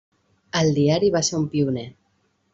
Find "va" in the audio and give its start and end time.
1.17-1.23